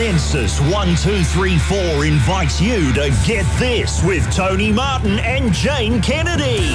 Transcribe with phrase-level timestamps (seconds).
[0.00, 6.70] Sensis 1234 invites you to get this with Tony Martin and Jane Kennedy.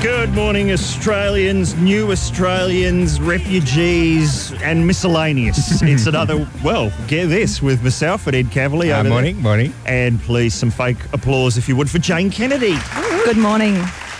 [0.00, 5.82] Good morning, Australians, new Australians, refugees, and miscellaneous.
[5.82, 8.92] it's another, well, get this with myself and Ed Kavalee.
[8.92, 9.10] Uh, over there.
[9.10, 9.74] morning, morning.
[9.84, 12.76] And please, some fake applause, if you would, for Jane Kennedy.
[13.24, 13.74] Good morning,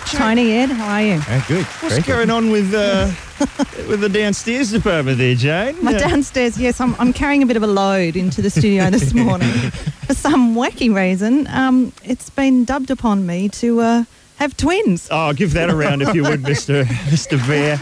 [0.06, 0.70] Tony, Ed.
[0.70, 1.22] How are you?
[1.28, 1.64] Uh, good.
[1.64, 3.12] What's going on with uh,
[3.89, 5.83] with the downstairs department there, Jane?
[5.83, 9.12] My downstairs, yes, I'm, I'm carrying a bit of a load into the studio this
[9.12, 9.51] morning.
[10.06, 14.05] For some wacky reason, um, it's been dubbed upon me to uh,
[14.37, 15.09] have twins.
[15.11, 16.84] Oh, give that a round if you would, Mr.
[16.84, 17.45] Mr.
[17.47, 17.77] Bear.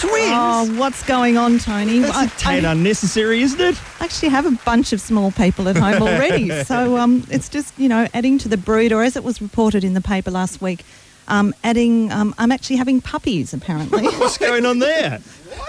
[0.00, 0.30] Twins.
[0.32, 1.98] Oh, what's going on, Tony?
[1.98, 3.80] That's I, a tad I unnecessary, isn't it?
[4.00, 6.64] I actually have a bunch of small people at home already.
[6.64, 9.84] so um, it's just, you know, adding to the brood, or as it was reported
[9.84, 10.84] in the paper last week,
[11.28, 14.04] um, adding, um, I'm actually having puppies, apparently.
[14.18, 15.20] What's going on there?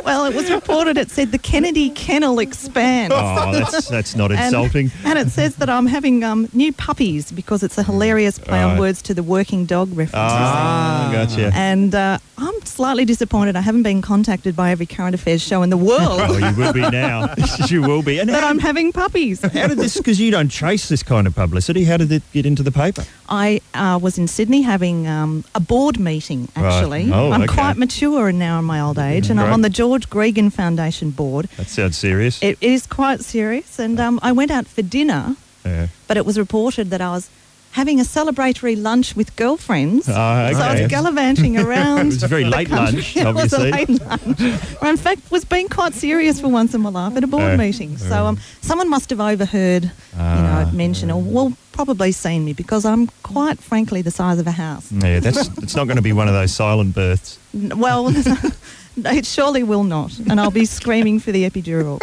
[0.04, 3.14] Well, it was reported, it said the Kennedy kennel expands.
[3.18, 4.92] Oh, that's that's not insulting.
[5.06, 8.72] And, it says that I'm having um, new puppies because it's a hilarious play on
[8.74, 8.80] Right.
[8.80, 10.14] words to the working dog references.
[10.16, 11.52] Ah, gotcha.
[11.54, 15.70] And uh, I'm slightly disappointed I haven't been contacted by every current affairs show in
[15.70, 17.34] the world Well, you will be now.
[17.68, 18.20] you will be.
[18.20, 19.42] And that how, I'm having puppies.
[19.42, 19.98] how did this?
[19.98, 21.84] Because you don't chase this kind of publicity.
[21.84, 23.06] How did it get into the paper?
[23.30, 27.12] I uh, was in Sydney having um, a board meeting, actually.
[27.12, 27.54] Oh, I'm okay.
[27.54, 29.48] quite mature now in my old age, and Great.
[29.48, 31.46] I'm on the George Gregan Foundation board.
[31.58, 32.42] That sounds serious.
[32.42, 35.88] It, it is quite serious, and um, I went out for dinner, yeah.
[36.08, 37.30] but it was reported that I was
[37.72, 40.08] having a celebratory lunch with girlfriends.
[40.08, 42.00] Oh, So I was gallivanting around.
[42.00, 43.02] It was a very late country.
[43.02, 44.40] lunch, It was a late lunch.
[44.82, 47.54] Or in fact, was being quite serious for once in my life at a board
[47.54, 47.98] Uh, meeting.
[47.98, 50.64] So um, someone must have overheard, you Ah.
[50.64, 54.52] know, mention or well, probably seen me because I'm quite frankly the size of a
[54.66, 54.86] house.
[54.92, 57.38] Yeah, that's it's not going to be one of those silent births.
[57.54, 58.14] Well,
[59.18, 62.00] it surely will not, and I'll be screaming for the epidural.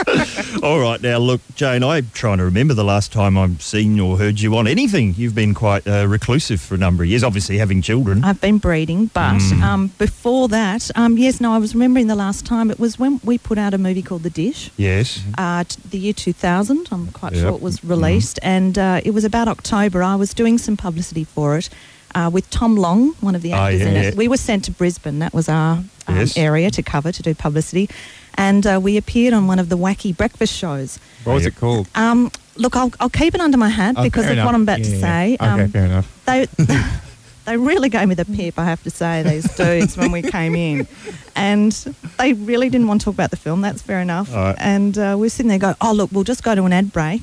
[0.63, 4.19] All right, now look, Jane, I'm trying to remember the last time I've seen or
[4.19, 5.15] heard you on anything.
[5.17, 8.25] You've been quite uh, reclusive for a number of years, obviously having children.
[8.25, 9.63] I've been breeding, but Mm.
[9.63, 12.71] um, before that, um, yes, no, I was remembering the last time.
[12.71, 14.71] It was when we put out a movie called The Dish.
[14.77, 15.21] yes.
[15.39, 16.89] uh, t- the year 2000.
[16.91, 17.41] I'm quite Yep.
[17.43, 20.03] sure it was released, and uh, it was about October.
[20.03, 21.69] I was doing some publicity for it
[22.15, 24.03] uh, with Tom Long, one of the Oh, actors in it.
[24.15, 24.19] yeah.
[24.19, 25.21] We were sent to Brisbane.
[25.21, 26.37] That was our um, Yes.
[26.37, 27.89] area to cover to do publicity,
[28.35, 30.99] and uh, we appeared on one of the wacky breakfast shows.
[31.25, 31.89] What was it called?
[31.95, 34.47] Um, look, I'll, I'll keep it under my hat Oh, because of enough.
[34.47, 35.01] what I'm about to Yeah, yeah.
[35.01, 35.35] say.
[35.35, 36.23] Okay, Um, fair enough.
[36.27, 36.47] they
[37.47, 40.55] they really gave me the pip, I have to say, these dudes when we came
[40.55, 40.87] in,
[41.35, 41.73] and
[42.19, 43.61] they really didn't want to talk about the film.
[43.63, 44.31] That's fair enough.
[44.33, 44.57] All right.
[44.59, 47.23] And uh, we're sitting there, go, oh look, we'll just go to an ad break.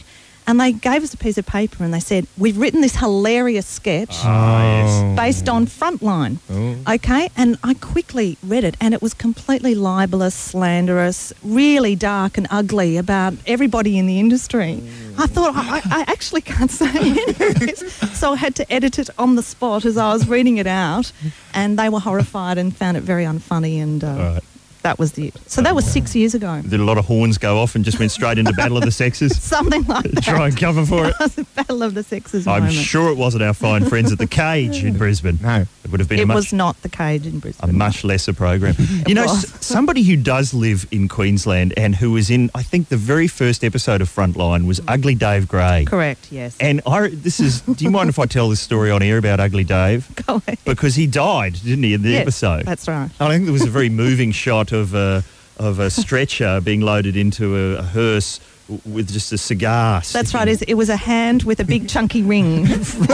[0.50, 3.66] And they gave us a piece of paper and they said, We've written this hilarious
[3.66, 5.18] sketch Ah, yes.
[5.18, 6.38] based on Frontline.
[6.50, 6.94] Oh.
[6.96, 12.48] Okay, and I quickly read it, and it was completely libelous, slanderous, really dark and
[12.50, 14.82] ugly about everybody in the industry.
[15.18, 17.80] I thought I, I I actually can't say any of this,
[18.18, 21.12] so I had to edit it on the spot as I was reading it out,
[21.54, 24.44] and they were horrified and found it very unfunny, and uh, All right.
[24.88, 25.34] That was it.
[25.48, 28.00] So that was six years ago, Did a lot of horns go off and just
[28.00, 29.38] went straight into Battle of the Sexes?
[29.42, 30.24] something like that.
[30.24, 31.14] Try and cover for it.
[31.20, 32.74] It was a battle of the sexes I'm moment.
[32.76, 35.40] sure it wasn't our fine friends at the Cage in Brisbane.
[35.42, 35.66] No.
[35.84, 37.70] It would have been a it much, was not the cage in Brisbane.
[37.70, 38.76] a much lesser program.
[39.08, 42.90] You know, s- somebody who does live in Queensland and who was in, I think,
[42.90, 45.86] the very first episode of Frontline was Ugly Dave Gray.
[45.86, 46.32] Correct.
[46.32, 46.56] Yes.
[46.60, 49.40] And I, this is, do you mind if I tell this story on air about
[49.40, 50.14] Ugly Dave?
[50.28, 50.58] Go ahead.
[50.66, 52.66] Because he died, didn't he, in the Yes, episode?
[52.66, 53.10] That's right.
[53.20, 55.24] I think there was a very moving shot of a,
[55.58, 58.40] of a stretcher being loaded into a, a hearse
[58.86, 60.02] with just a cigar.
[60.12, 60.48] That's right.
[60.48, 62.68] It was a hand with a big chunky ring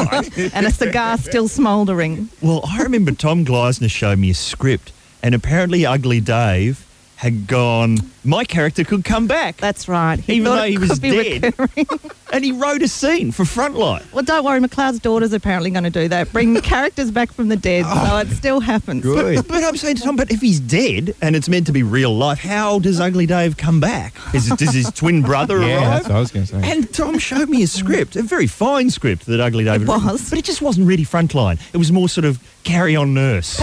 [0.53, 2.29] and a cigar still smouldering.
[2.41, 4.91] Well, I remember Tom Gleisner showed me a script,
[5.22, 6.85] and apparently Ugly Dave
[7.18, 9.57] had gone, my character could come back.
[9.57, 10.19] That's right.
[10.19, 11.44] He Even though he was dead.
[11.57, 11.88] recurring.
[12.34, 14.11] and he wrote a scene for Frontline.
[14.11, 14.59] well, don't worry.
[14.59, 16.31] McLeod's daughter's apparently going to do that.
[16.31, 17.85] Bring the characters back from the dead.
[17.85, 19.03] So oh, it still happens.
[19.03, 19.35] Good.
[19.35, 21.84] But, but I'm saying to Tom, but if he's dead and it's meant to be
[21.84, 24.14] real life, how does Ugly Dave come back?
[24.34, 25.90] Is it, does his twin brother Yeah, arrive?
[25.90, 26.72] that's what I was going to say.
[26.72, 30.08] And Tom showed me a script, a very fine script that Ugly Dave It written,
[30.08, 30.29] was.
[30.29, 31.59] but it just wasn't really frontline.
[31.73, 33.59] It was more sort of carry on nurse.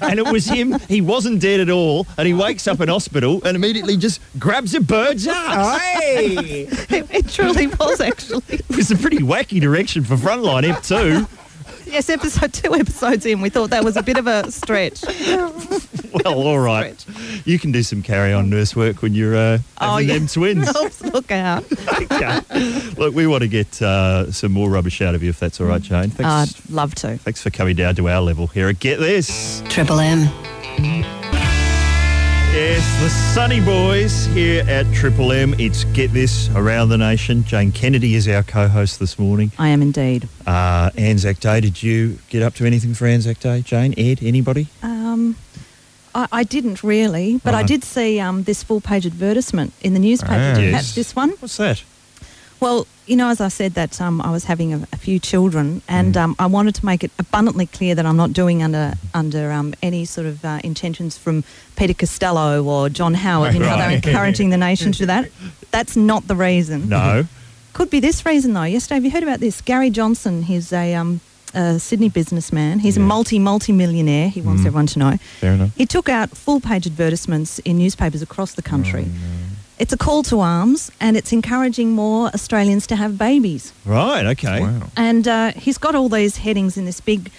[0.00, 3.40] and it was him, he wasn't dead at all, and he wakes up in hospital
[3.44, 5.80] and immediately just grabs a bird's ass.
[5.80, 6.68] Hey!
[6.90, 8.42] It, it truly was, actually.
[8.48, 11.26] It was a pretty wacky direction for Frontline Ep 2.
[11.90, 15.02] Yes, episode two episodes in, we thought that was a bit of a stretch.
[15.04, 17.02] Well, all right.
[17.46, 20.14] You can do some carry on nurse work when you're uh, Oh, yeah.
[20.18, 20.68] them twins.
[20.82, 21.64] Oops, look out.
[21.88, 22.40] okay.
[22.96, 25.66] Look, we want to get uh, some more rubbish out of you if that's all
[25.66, 26.10] right, Jane.
[26.10, 26.60] Thanks.
[26.60, 27.16] I'd love to.
[27.18, 29.62] Thanks for coming down to our level here at Get This.
[29.68, 30.28] Triple M.
[32.58, 35.54] Yes, the Sunny Boys here at Triple M.
[35.60, 37.44] It's Get This Around the Nation.
[37.44, 39.52] Jane Kennedy is our co host this morning.
[39.60, 40.28] I am indeed.
[40.44, 43.60] Uh, Anzac Day, did you get up to anything for Anzac Day?
[43.60, 44.66] Jane, Ed, anybody?
[44.82, 45.36] Um,
[46.16, 50.00] I, I didn't really, but I did see um, this full page advertisement in the
[50.00, 50.34] newspaper.
[50.34, 50.54] Ah.
[50.56, 50.86] Did you Yes.
[50.88, 51.30] catch this one?
[51.38, 51.84] What's that?
[52.60, 55.80] Well, you know, as I said, that um, I was having a, a few children,
[55.88, 56.20] and Mm.
[56.22, 59.74] um, I wanted to make it abundantly clear that I'm not doing under under um,
[59.82, 61.44] any sort of uh, intentions from
[61.76, 65.30] Peter Costello or John Howard, you know, they're encouraging the nation to do that.
[65.70, 66.88] That's not the reason.
[66.88, 67.26] No.
[67.74, 68.64] Could be this reason though.
[68.64, 69.60] Yesterday, have you heard about this?
[69.60, 71.20] Gary Johnson, he's a, um,
[71.54, 72.80] a Sydney businessman.
[72.80, 74.28] He's a multi multi millionaire.
[74.30, 74.66] He wants Mm.
[74.66, 75.16] everyone to know.
[75.40, 75.70] Fair enough.
[75.76, 79.06] He took out full page advertisements in newspapers across the country.
[79.78, 83.72] It's a call to arms, and it's encouraging more Australians to have babies.
[83.84, 84.60] Right, okay.
[84.60, 84.82] Wow.
[84.96, 87.30] And uh, he's got all these headings in this big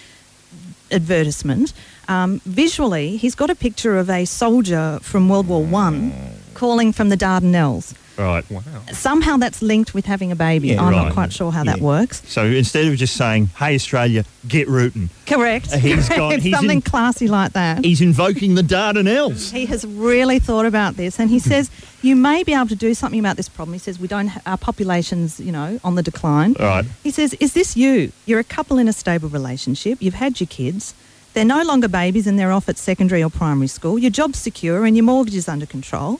[0.92, 1.74] advertisement.
[2.08, 6.14] Um, visually, he's got a picture of a soldier from World War One
[6.54, 7.94] calling from the Dardanelles.
[8.18, 8.44] Right.
[8.52, 8.62] Wow.
[8.92, 10.70] Somehow that's linked with having a baby.
[10.70, 11.06] Yeah, I'm right.
[11.06, 12.22] not quite sure how that works.
[12.28, 15.72] So instead of just saying, hey, Australia, get rooting," Correct.
[15.72, 17.86] Uh, he's got- he's something in- classy like that.
[17.86, 19.52] he's invoking the Dardanelles.
[19.54, 21.70] He has really thought about this, and he says
[22.02, 23.74] you may be able to do something about this problem.
[23.74, 26.56] He says we don't, ha- our population's you know on the decline.
[26.60, 26.86] All right.
[27.04, 28.12] He says, is this you?
[28.26, 30.02] You're a couple in a stable relationship.
[30.02, 30.94] You've had your kids.
[31.34, 34.00] They're no longer babies, and they're off at secondary or primary school.
[34.00, 36.20] Your job's secure, and your mortgage is under control.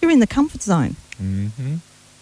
[0.00, 0.96] You're in the comfort zone.
[1.20, 1.76] Mm-hmm.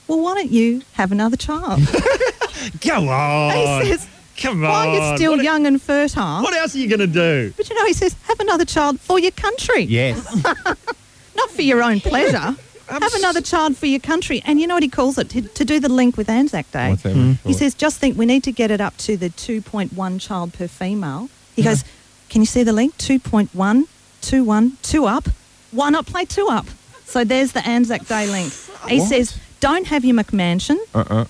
[0.09, 1.81] Well, why don't you have another child?
[2.81, 3.83] Go on.
[3.83, 4.09] he says,
[4.39, 4.71] Come on.
[4.71, 6.43] while you're still what, young and fertile.
[6.43, 7.53] what else are you going to do?
[7.57, 9.83] But you know, he says, have another child for your country.
[9.83, 10.19] Yes.
[11.41, 12.57] not for your own pleasure.
[12.89, 14.43] Have another child for your country.
[14.45, 15.31] And you know what he calls it?
[15.31, 16.91] To, to do the link with Anzac Day.
[16.91, 17.39] What's that?
[17.45, 20.67] He says, just think we need to get it up to the 2.1 child per
[20.67, 21.29] female.
[21.55, 21.85] He goes,
[22.29, 22.97] can you see the link?
[22.99, 23.85] 2.1,
[24.23, 25.29] 2 1, 2 up.
[25.71, 26.67] Why not play 2 up?
[27.05, 28.53] So there's the Anzac Day link.
[28.89, 29.09] He What?
[29.09, 31.27] says, don't have your McMansion, Uh-uh.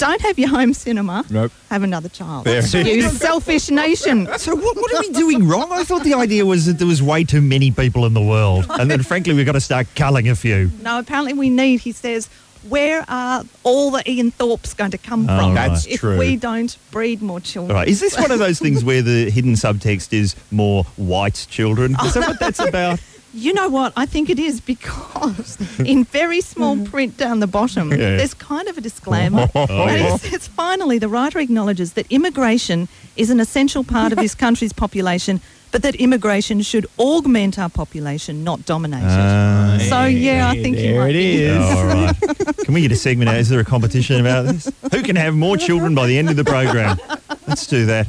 [0.00, 1.52] Don't have your home cinema, Nope.
[1.70, 2.44] have another child.
[2.46, 2.62] There.
[2.84, 4.26] You selfish nation.
[4.38, 5.68] So what, what are we doing wrong?
[5.70, 8.66] I thought the idea was that there was way too many people in the world.
[8.68, 10.70] And then frankly, we've got to start culling a few.
[10.82, 12.28] No, apparently we need, he says,
[12.68, 15.68] where are all the Ian Thorpes going to come Oh, from right.
[15.68, 16.18] That's if true.
[16.18, 17.74] we don't breed more children?
[17.74, 17.88] Right.
[17.88, 21.96] Is this one of those things where the hidden subtext is more white children?
[22.04, 23.00] Is that what that's about?
[23.32, 23.92] You know what?
[23.96, 28.16] I think it is because in very small print down the bottom, Yeah.
[28.16, 29.48] there's kind of a disclaimer.
[29.54, 30.14] and yeah.
[30.14, 34.72] it says, finally, the writer acknowledges that immigration is an essential part of this country's
[34.72, 35.40] population,
[35.70, 39.08] but that immigration should augment our population, not dominate it.
[39.08, 41.56] Uh, So, yeah, I think you there might it is.
[41.76, 42.56] all right.
[42.64, 43.36] Can we get a segment out?
[43.36, 44.70] Is there a competition about this?
[44.92, 46.98] Who can have more children by the end of the program?
[47.46, 48.08] Let's do that.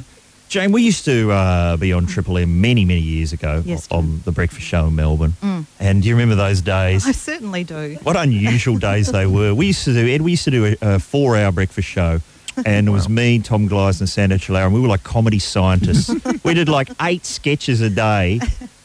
[0.51, 4.19] Jane, we used to uh, be on Triple M many, many years ago Yes, on
[4.25, 5.31] the breakfast show in Melbourne.
[5.41, 5.65] Mm.
[5.79, 7.07] And do you remember those days?
[7.07, 7.97] I certainly do.
[8.03, 9.55] What unusual days they were.
[9.55, 12.19] We used to do, Ed, we used to do a, a four hour breakfast show.
[12.65, 16.13] And it was me, Tom Gleisner, Santo Cilauro, and we were like comedy scientists.
[16.43, 18.41] we did like eight sketches a day.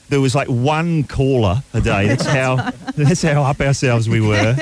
[0.09, 2.07] There was like one caller a day.
[2.09, 4.57] That's how that's how up ourselves we were.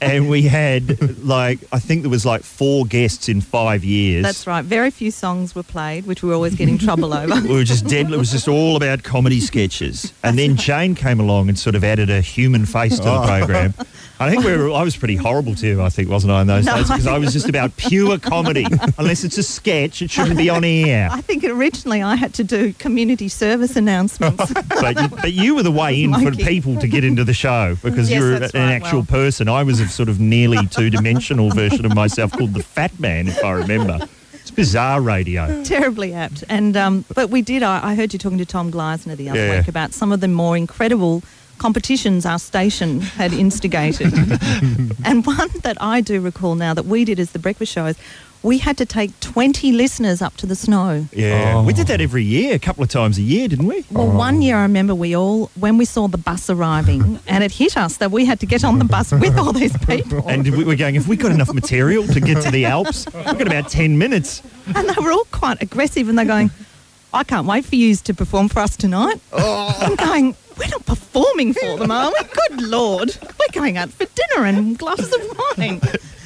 [0.00, 4.22] And we had like I think there was like four guests in five years.
[4.22, 4.64] That's right.
[4.64, 7.40] Very few songs were played, which we were always getting trouble over.
[7.42, 8.10] we were just dead.
[8.10, 10.12] It was just all about comedy sketches.
[10.22, 13.26] And then Jane came along and sort of added a human face to the oh.
[13.26, 13.74] program.
[14.20, 16.46] I think we were, I was pretty horrible to you, I think, wasn't I, in
[16.48, 16.88] those No, days?
[16.88, 18.66] Because I- I was just about pure comedy.
[18.98, 21.08] Unless it's a sketch, it shouldn't be on air.
[21.12, 24.52] I think originally I had to do community service announcements.
[24.80, 27.76] But you, but you were the way in for people to get into the show
[27.82, 29.06] because Yes, you were an right, actual well.
[29.06, 29.48] person.
[29.48, 33.26] I was a sort of nearly two dimensional version of myself called the Fat Man,
[33.28, 33.98] if I remember.
[34.34, 35.62] It's bizarre radio.
[35.64, 36.42] terribly apt.
[36.48, 37.62] And um, but we did.
[37.62, 39.58] I, I heard you talking to Tom Gleisner the other Yeah.
[39.58, 41.22] week about some of the more incredible
[41.58, 44.12] competitions our station had instigated.
[45.04, 47.96] and one that I do recall now that we did as the breakfast show is
[48.42, 51.06] we had to take 20 listeners up to the snow.
[51.12, 51.54] Yeah.
[51.56, 51.62] Oh.
[51.64, 53.84] We did that every year, a couple of times a year, didn't we?
[53.90, 54.40] Well, one oh.
[54.40, 57.96] year I remember we all, when we saw the bus arriving, and it hit us
[57.96, 60.28] that we had to get on the bus with all these people.
[60.28, 63.06] And we were going, have we got enough material to get to the Alps?
[63.12, 64.42] We've got about 10 minutes.
[64.74, 66.50] And they were all quite aggressive and they're going,
[67.12, 69.20] I can't wait for you to perform for us tonight.
[69.32, 69.76] Oh.
[69.80, 72.18] I'm going, we're not performing for them, are we?
[72.48, 73.16] Good Lord.
[73.22, 75.80] We're going out for dinner and glasses of wine.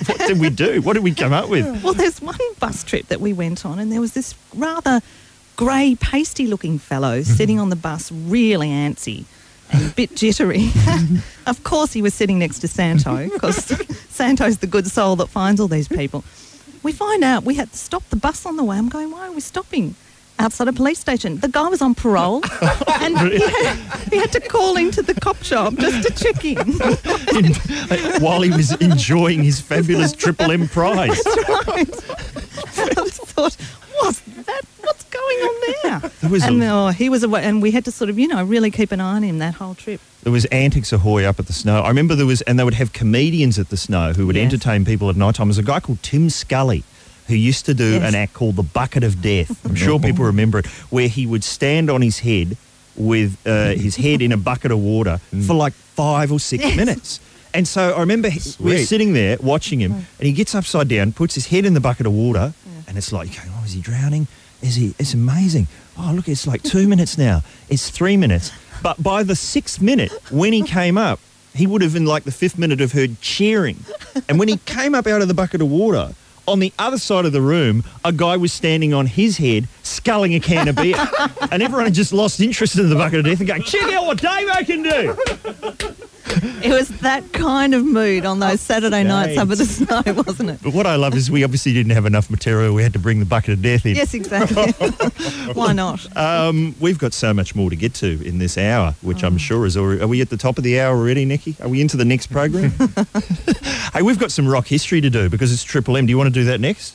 [0.06, 0.82] What did we do?
[0.82, 1.82] What did we come up with?
[1.82, 5.00] Well, there's one bus trip that we went on and there was this rather
[5.56, 7.32] grey, pasty looking fellow mm-hmm.
[7.32, 9.24] sitting on the bus, really antsy
[9.72, 10.70] and a bit jittery.
[11.46, 13.56] of course, he was sitting next to Santo because
[14.08, 16.24] Santo's the good soul that finds all these people.
[16.82, 18.76] We find out we had to stop the bus on the way.
[18.76, 19.94] I'm going, why are we stopping?
[20.38, 21.38] Outside a police station.
[21.38, 22.42] The guy was on parole,
[23.00, 23.76] and he, had,
[24.10, 26.58] he had to call into the cop shop just to check in.
[27.36, 31.20] In- while he was enjoying his fabulous Triple M prize.
[31.66, 31.88] right.
[32.78, 33.54] I just thought,
[34.00, 34.62] what's that?
[34.80, 36.10] What's going on there?
[36.20, 38.26] There was, and a, oh, he was away, and we had to sort of, you
[38.26, 40.00] know, really keep an eye on him that whole trip.
[40.24, 41.80] there was antics ahoy up at the snow.
[41.82, 44.44] I remember there was, and they would have comedians at the snow who would Yes.
[44.52, 45.46] entertain people at night time.
[45.46, 46.82] There was a guy called Tim Scully
[47.32, 48.02] who used to do Yes.
[48.08, 49.50] an act called The Bucket of Death.
[49.64, 52.56] I'm sure people remember it, where he would stand on his head
[52.94, 56.76] with uh, his head in a bucket of water for like five or six Yes.
[56.76, 57.20] minutes.
[57.54, 61.12] And so I remember he- we're sitting there watching him, and he gets upside down,
[61.12, 62.52] puts his head in the bucket of water,
[62.86, 64.26] and it's like, okay, oh, is he drowning?
[64.62, 64.94] Is he?
[64.98, 65.66] It's amazing.
[65.98, 67.42] Oh, look, it's like two minutes now.
[67.68, 68.52] It's three minutes.
[68.82, 71.18] But by the sixth minute, when he came up,
[71.54, 73.78] he would have in like the fifth minute have heard cheering.
[74.28, 76.14] And when he came up out of the bucket of water,
[76.46, 80.34] on the other side of the room, a guy was standing on his head, sculling
[80.34, 80.96] a can of beer.
[81.50, 84.06] and everyone had just lost interest in the bucket of death and going, check out
[84.06, 85.96] what Dave I can do.
[86.62, 90.60] It was that kind of mood on those Saturday nights over the snow, wasn't it?
[90.62, 92.72] But what I love is we obviously didn't have enough material.
[92.72, 93.96] We had to bring the bucket of death in.
[93.96, 94.70] Yes, exactly.
[95.54, 96.16] Why not?
[96.16, 99.66] Um, we've got so much more to get to in this hour, which I'm sure
[99.66, 100.02] is already.
[100.02, 101.56] Are we at the top of the hour already, Nikki?
[101.60, 102.70] Are we into the next program?
[103.92, 106.06] hey, we've got some rock history to do because it's Triple M.
[106.06, 106.94] Do you want to do that next?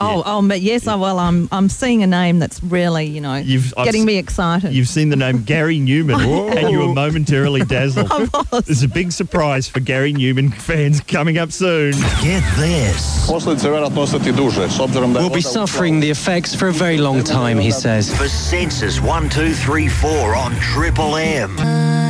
[0.00, 3.36] Oh, oh, but yes, oh, well, I'm I'm seeing a name that's really, you know,
[3.36, 4.72] You've- I've getting me excited.
[4.74, 6.48] You've seen the name Gary Numan, oh.
[6.48, 8.08] and you were momentarily dazzled.
[8.10, 8.64] I was.
[8.66, 11.92] There's a big surprise for Gary Numan fans coming up soon.
[12.22, 13.26] Get this.
[13.28, 16.72] Posljedice vjerojatno ostati duže, s obzirom da je We'll be suffering the effects for a
[16.72, 18.10] very long time, he says.
[18.16, 22.05] For Sensis 1234 on Triple M.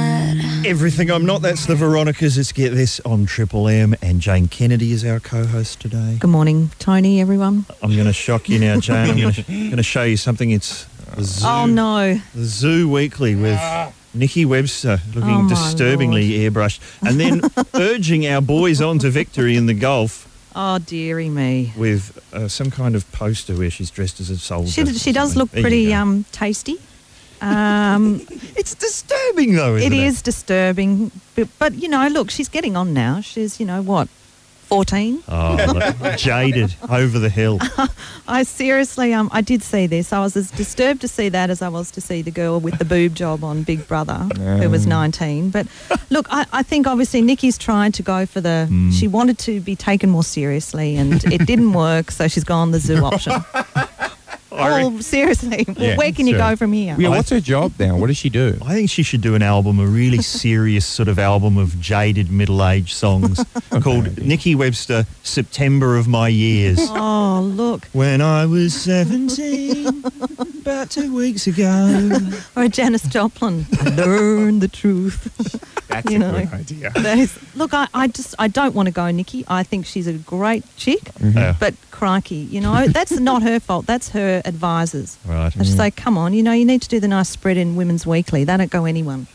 [0.66, 2.36] Everything I'm not, that's the Veronicas.
[2.36, 3.94] Let's get this on Triple M.
[4.02, 6.16] And Jane Kennedy is our co host today.
[6.18, 7.66] Good morning, Tony, everyone.
[7.84, 9.10] I'm going to shock you now, Jane.
[9.24, 10.50] I'm going to show you something.
[10.50, 12.14] It's the Zoo, Oh, no.
[12.34, 13.60] the Zoo Weekly with
[14.12, 16.80] Nikki Webster looking Oh, disturbingly airbrushed.
[17.08, 17.42] And then
[17.74, 20.24] urging our boys on to victory in the golf
[20.56, 21.72] Oh, dearie me.
[21.76, 24.72] with uh, some kind of poster where she's dressed as a soldier.
[24.86, 26.78] She, she does look There pretty um, tasty.
[27.40, 28.20] Um,
[28.56, 30.02] It's disturbing, though, isn't it it?
[30.06, 31.10] is disturbing.
[31.34, 33.20] But, but, you know, look, she's getting on now.
[33.20, 34.08] She's, you know, what,
[34.68, 35.22] 14?
[35.28, 37.60] Oh, look, jaded over the hill.
[38.26, 40.12] I seriously, um, I did see this.
[40.12, 42.78] I was as disturbed to see that as I was to see the girl with
[42.78, 45.50] the boob job on Big Brother, who was 19.
[45.50, 45.68] But
[46.10, 48.66] look, I, I think obviously Nikki's trying to go for the.
[48.92, 52.80] She wanted to be taken more seriously, and it didn't work, so she's gone the
[52.80, 53.34] zoo option.
[54.58, 56.50] Oh, seriously, well, Yeah, where can you sure.
[56.50, 56.96] go from here?
[56.98, 57.96] Yeah, what's her job now?
[57.96, 58.58] What does she do?
[58.64, 62.30] I think she should do an album, a really serious sort of album of jaded
[62.30, 63.44] middle-aged songs
[63.82, 66.78] called Nikki Webster, September of My Years.
[66.80, 70.04] Oh, look, When I was 17,
[70.60, 72.18] about two weeks ago.
[72.56, 73.66] or a Janis Joplin.
[73.80, 75.62] I learned the truth.
[76.02, 76.32] That's You a know.
[76.32, 76.92] good idea.
[77.06, 79.44] That is, look, I, I just I don't want to go, Nikki.
[79.48, 81.38] I think she's a great chick, mm-hmm.
[81.38, 81.54] Yeah.
[81.58, 83.86] but crikey, you know that's not her fault.
[83.86, 85.18] That's her advisors.
[85.24, 85.46] Right.
[85.46, 85.96] I just say, mm.
[85.96, 88.44] come on, you know, you need to do the nice spread in Women's Weekly.
[88.44, 89.26] They don't go anyone.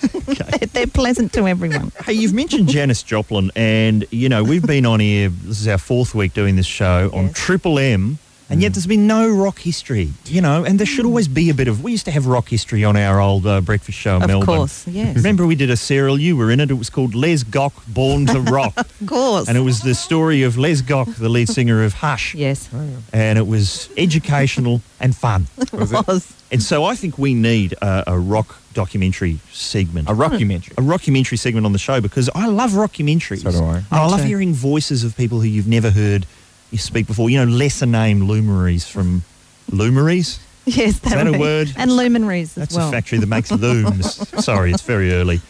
[0.00, 1.92] they're, they're pleasant to everyone.
[2.04, 5.28] Hey, you've mentioned Janis Joplin, and you know we've been on here.
[5.28, 8.18] This is our fourth week doing this show on Triple M,
[8.50, 10.10] and yet there's been no rock history.
[10.26, 11.82] You know, and there should always be a bit of.
[11.82, 14.46] We used to have rock history on our old uh, breakfast show in Of Melbourne.
[14.46, 15.16] course, yes.
[15.16, 16.18] Remember, we did a serial.
[16.18, 16.70] You were in it.
[16.70, 19.48] It was called Les Gock, Born to Rock, Of course.
[19.48, 22.34] and it was the story of Les Gock, the lead singer of Hush.
[22.34, 22.68] yes,
[23.12, 25.46] And it was educational and fun.
[25.58, 26.34] it was.
[26.52, 30.08] And so I think we need a, a rock documentary segment.
[30.08, 30.72] A rockumentary.
[30.72, 33.42] a rockumentary segment on the show because I love rockumentaries.
[33.42, 33.76] So do I.
[33.76, 36.26] And I love hearing voices of people who you've never heard
[36.70, 37.30] you speak before.
[37.30, 39.22] You know, lesser name luminaries from
[39.70, 40.38] luminaries.
[40.66, 41.72] Yes, that, that a be- word?
[41.76, 42.88] And luminaries as That's well.
[42.88, 44.28] a factory that makes looms.
[44.44, 45.40] Sorry, it's very early.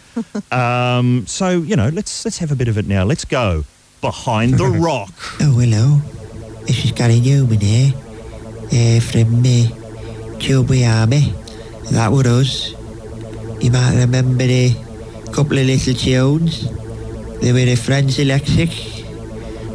[0.53, 3.05] Um, so you know, let's let's have a bit of it now.
[3.05, 3.65] Let's go
[4.01, 5.13] behind the rock.
[5.41, 5.99] Oh, hello.
[6.67, 7.93] This is Gary Numan here,
[8.73, 11.35] uh, from uh, Kilby Army.
[11.91, 12.71] That was us.
[13.63, 14.75] You might remember a
[15.33, 16.71] couple of little tunes.
[17.41, 18.71] They were a Friends Electric.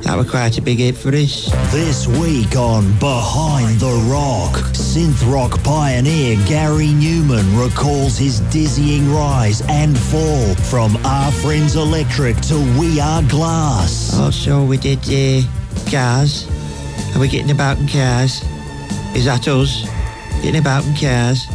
[0.05, 1.49] That were quite a big hit for us.
[1.71, 9.63] This week on Behind the Rock, synth rock pioneer Gary Numan recalls his dizzying rise
[9.67, 14.15] and fall from Our Friends Electric to We Are Glass.
[14.19, 15.41] Also, we did uh,
[15.89, 16.47] Cars.
[17.15, 18.43] Are we getting about in cars?
[19.15, 19.89] Is that us?
[20.43, 21.47] Getting about in cars.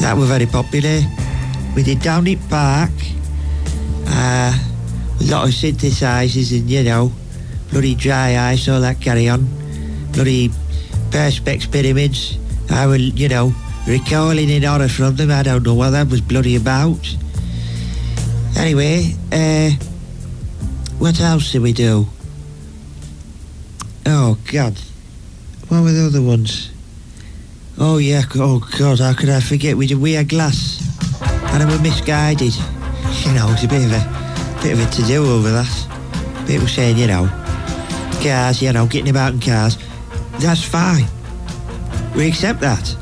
[0.00, 1.02] That were very popular.
[1.76, 2.90] We did Down it Park.
[4.06, 4.58] Uh,
[5.20, 7.12] a lot of synthesizers and, you know,
[7.70, 9.46] bloody dry ice, all that carry on.
[10.12, 10.50] Bloody
[11.10, 12.38] Perspex pyramids.
[12.70, 13.52] I will, you know,
[13.86, 15.30] recalling in horror from them.
[15.30, 17.16] I don't know what that was bloody about.
[18.56, 19.70] Anyway, uh,
[20.98, 22.06] what else did we do?
[24.06, 24.78] Oh, God.
[25.68, 26.70] What were the other ones?
[27.78, 28.22] Oh, yeah.
[28.34, 29.76] Oh, God, how could I forget?
[29.76, 30.86] We did We Had Glass.
[31.22, 32.54] And we were misguided.
[33.26, 36.46] You know, it's a bit of a, bit of a to-do over that.
[36.46, 37.28] People saying, you know,
[38.20, 39.78] cars, you know, getting about in cars.
[40.38, 41.06] That's fine.
[42.14, 42.96] We accept that.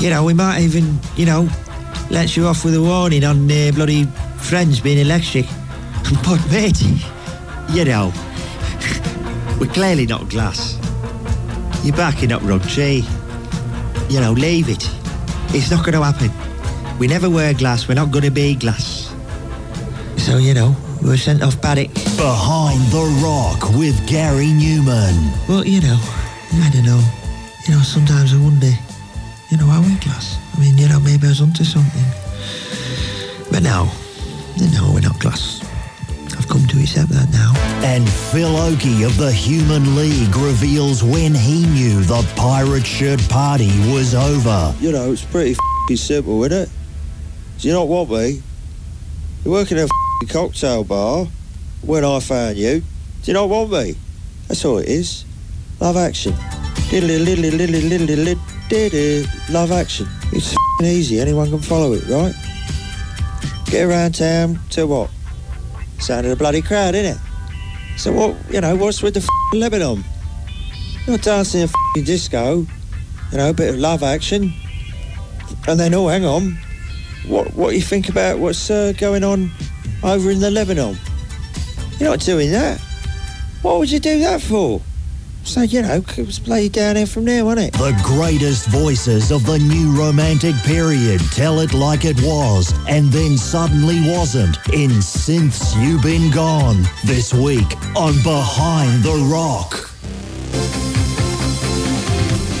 [0.00, 1.48] You know, we might even, you know,
[2.10, 4.04] let you off with a warning on uh, bloody
[4.38, 5.46] friends being electric.
[6.24, 6.82] But, mate,
[7.70, 8.12] you know,
[9.60, 10.76] we're clearly not glass.
[11.84, 13.04] You're backing up tree.
[14.08, 14.90] You know, leave it.
[15.54, 16.30] It's not going to happen.
[16.98, 17.86] We never wear glass.
[17.86, 19.14] We're not going to be glass.
[20.16, 22.09] So, you know, we were sent off paddock.
[22.20, 25.32] Behind the Rock with Gary Numan.
[25.48, 25.96] Well, you know,
[26.60, 27.02] I don't know.
[27.66, 28.68] You know, sometimes I wonder,
[29.48, 30.36] you know, are we glass?
[30.54, 32.04] I mean, you know, maybe I was onto something.
[33.50, 33.88] But no,
[34.58, 35.64] no, we're not glass.
[36.36, 37.54] I've come to accept that now.
[37.88, 43.70] And Phil Oakey of the Human League reveals when he knew the pirate shirt party
[43.90, 44.74] was over.
[44.78, 46.68] You know, it's pretty f***ing simple, isn't it?
[47.60, 48.42] Do you not want me?
[49.42, 51.26] You're working at a f***ing cocktail bar
[51.82, 52.80] when I found you.
[52.80, 52.86] Do
[53.24, 53.94] you not want me?
[54.48, 55.24] That's all it is.
[55.80, 56.34] Love action.
[59.50, 60.06] Love action.
[60.32, 61.20] It's easy.
[61.20, 62.34] Anyone can follow it, right?
[63.66, 65.10] Get around town to what?
[65.98, 67.18] Sound of the bloody crowd, innit?
[67.96, 70.02] So what, you know, what's with the Lebanon?
[71.06, 72.66] You're dancing a disco,
[73.30, 74.52] you know, a bit of love action.
[75.68, 76.58] And then, oh, hang on.
[77.26, 79.50] What what do you think about what's uh, going on
[80.02, 80.96] over in the Lebanon?
[82.00, 82.80] You're not doing that.
[83.60, 84.80] What would you do that for?
[85.44, 87.78] So, you know, it was played down here from there, wasn't it?
[87.78, 93.36] The greatest voices of the new romantic period tell it like it was and then
[93.36, 99.89] suddenly wasn't in Synths You've Been Gone this week on Behind the Rock.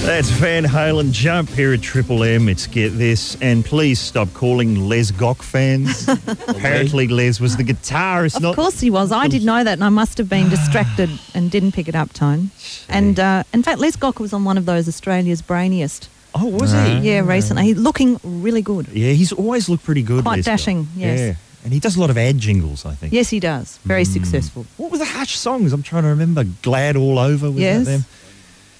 [0.02, 2.48] That's Van Halen Jump here at Triple M.
[2.48, 3.36] It's Get This.
[3.40, 6.08] And please stop calling Les Gock fans.
[6.48, 8.56] Apparently, Les was the guitarist, Of not.
[8.56, 9.12] course he was.
[9.12, 12.12] I did know that, and I must have been distracted and didn't pick it up,
[12.12, 12.50] Tone.
[12.88, 16.08] And uh, in fact, Les Gock was on one of those Australia's brainiest.
[16.34, 16.98] Oh, was he?
[17.00, 17.64] Yeah, recently.
[17.64, 18.88] He's looking really good.
[18.88, 20.24] Yeah, he's always looked pretty good.
[20.24, 20.52] Quite Les Gock.
[20.58, 21.20] dashing, yes.
[21.20, 21.34] Yeah.
[21.62, 23.12] And he does a lot of ad jingles, I think.
[23.12, 23.78] Yes, he does.
[23.84, 24.12] Very Hmm.
[24.12, 24.66] successful.
[24.78, 25.72] What were the Hush songs?
[25.74, 26.44] I'm trying to remember.
[26.62, 27.84] Glad All Over, was yes.
[27.86, 28.04] them?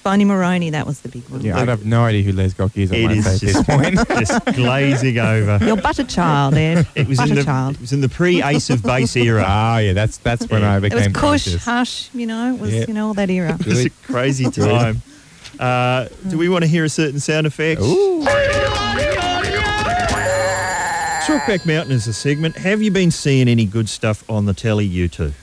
[0.03, 1.41] Boney Maroney, that was the big one.
[1.41, 2.91] Yeah, I have no idea who Les Gock is.
[2.91, 4.07] I It might is say at this point.
[4.19, 5.63] just glazing over.
[5.63, 6.87] Your butter child, Ed.
[6.95, 7.75] It was, butter in the, child.
[7.75, 9.43] it was in the pre-Ace of Base era.
[9.45, 10.73] Ah, yeah, that's that's when Yeah.
[10.73, 11.65] I It It was became Kush, conscious.
[11.65, 12.85] Hush, you know, it was, Yeah.
[12.87, 13.55] you know, all that era.
[13.59, 15.01] It was a crazy time.
[15.59, 17.79] Uh, do we want to hear a certain sound effect?
[17.81, 18.25] Ooh.
[21.25, 22.57] Talkback Mountain is a segment.
[22.57, 25.33] Have you been seeing any good stuff on the telly, you two?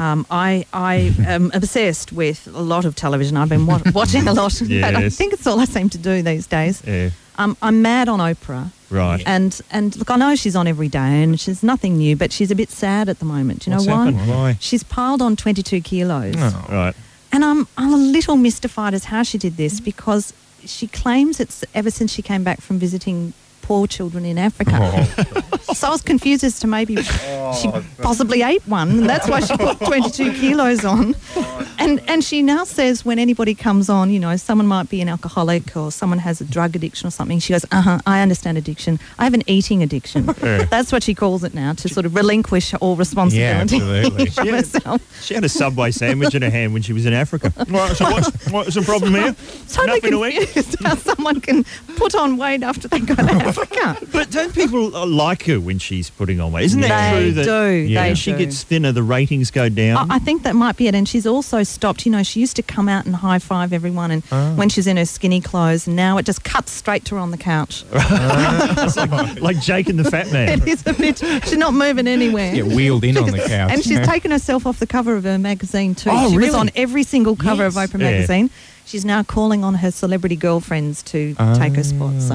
[0.00, 0.94] Um, I I
[1.36, 3.36] am obsessed with a lot of television.
[3.36, 4.52] I've been wa- watching a lot.
[4.52, 6.82] Fact, I think it's all I seem to do these days.
[6.86, 8.70] Yeah, Um, I'm mad on Oprah.
[8.90, 9.22] right.
[9.26, 12.50] And and look, I know she's on every day, and she's nothing new, but she's
[12.50, 13.56] a bit sad at the moment.
[13.64, 14.04] Do you What's know why?
[14.10, 14.28] happened?
[14.30, 14.56] Why?
[14.60, 16.66] She's piled on 22 kilos, Oh.
[16.70, 16.94] Right.
[17.32, 20.32] and I'm I'm a little mystified as how she did this because
[20.64, 23.32] she claims it's ever since she came back from visiting
[23.70, 24.76] poor children in Africa.
[24.80, 25.46] Oh.
[25.70, 29.38] So I was confused as to maybe she oh, possibly ate one, and that's why
[29.38, 31.14] she put 22 kilos on.
[31.36, 35.00] Oh, And and she now says when anybody comes on, you know, someone might be
[35.00, 37.38] an alcoholic or someone has a drug addiction or something.
[37.40, 38.98] She goes, "Uh huh, I understand addiction.
[39.18, 40.26] I have an eating addiction."
[40.70, 44.26] That's what she calls it now to sort of relinquish all responsibility absolutely.
[44.26, 44.56] from Yeah.
[44.56, 45.24] herself.
[45.24, 47.52] She had a Subway sandwich in her hand when she was in Africa.
[47.70, 49.34] Right, so what's, what's the problem here?
[49.68, 51.64] Totally Nothing to confused how someone can
[51.96, 53.96] put on weight after they go to Africa.
[54.12, 56.64] But don't people uh, like her when she's putting on weight?
[56.64, 57.32] Isn't that They true?
[57.32, 58.02] That do, Yeah.
[58.08, 58.38] they she do.
[58.38, 60.10] gets thinner, the ratings go down.
[60.10, 60.94] I I think that might be it.
[60.94, 62.04] And she's also stopped.
[62.06, 64.52] You know, she used to come out and high five everyone, and ah.
[64.54, 67.30] when she's in her skinny clothes, and now it just cuts straight to her on
[67.30, 67.84] the couch.
[67.94, 69.34] Ah.
[69.40, 70.48] like Jake and the Fat Man.
[70.62, 71.18] it is a bit.
[71.18, 72.54] She's not moving anywhere.
[72.54, 73.70] Get wheeled in on the couch.
[73.72, 76.10] And she's taken herself off the cover of her magazine too.
[76.12, 77.76] Oh, she was on every single cover Yes.
[77.76, 78.48] of Oprah Yeah.
[78.90, 79.00] Magazine.
[79.00, 82.20] She's now calling on her celebrity girlfriends to take her spot.
[82.20, 82.34] So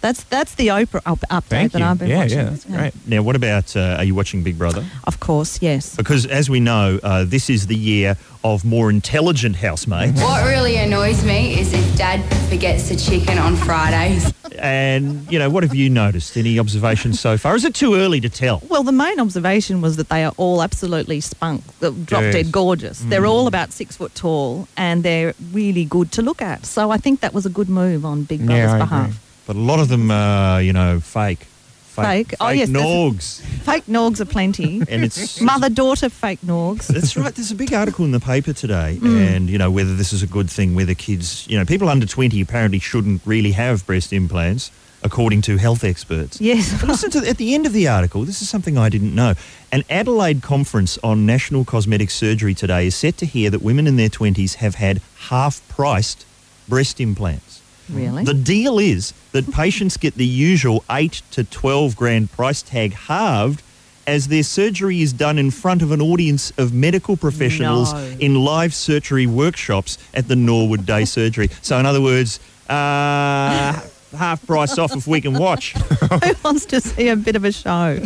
[0.00, 1.68] that's that's the Oprah up, update Ah.
[1.68, 1.84] That you.
[1.84, 2.38] I've been yeah, watching.
[2.38, 2.92] yeah, that's great.
[3.06, 4.84] Now, what about, uh, are you watching Big Brother?
[5.04, 5.94] Of course, yes.
[5.96, 10.20] Because as we know, uh, this is the year of more intelligent housemates.
[10.20, 14.32] What really annoys me is if Dad forgets the chicken on Fridays.
[14.62, 16.36] And, you know, what have you noticed?
[16.36, 17.56] Any observations so far?
[17.56, 18.62] Is it too early to tell?
[18.68, 22.34] Well, the main observation was that they are all absolutely spunk, uh, drop Yes.
[22.34, 23.00] dead gorgeous.
[23.00, 26.64] They're all about six foot tall and they're really good to look at.
[26.64, 29.06] So I think that was a good move on Big Brother's Yeah, behalf.
[29.06, 29.16] agree.
[29.48, 31.48] But a lot of them are, you know, fake.
[31.94, 32.34] Fake?
[32.40, 33.40] Oh, yes, Norgs.
[33.64, 34.82] Fake Norgs are plenty.
[34.88, 36.86] And it's Mother daughter fake Norgs.
[36.86, 37.34] That's right.
[37.34, 39.36] There's a big article in the paper today, Mm.
[39.36, 40.74] and you know whether this is a good thing.
[40.74, 44.70] Whether kids, you know, people under 20 apparently shouldn't really have breast implants,
[45.02, 46.40] according to health experts.
[46.40, 46.72] Yes.
[46.80, 48.24] But listen to at the end of the article.
[48.24, 49.34] This is something I didn't know.
[49.72, 53.96] An Adelaide conference on national cosmetic surgery today is set to hear that women in
[53.96, 56.24] their 20s have had half-priced
[56.68, 57.51] breast implants.
[57.90, 58.24] Really?
[58.24, 63.62] The deal is that patients get the usual 8 to 12 grand price tag halved
[64.06, 67.98] as their surgery is done in front of an audience of medical professionals No.
[68.18, 71.48] in live surgery workshops at the Norwood Day Surgery.
[71.62, 73.80] So, in other words, uh,
[74.16, 75.72] half price off if we can watch.
[75.76, 78.00] Who wants to see a bit of a show?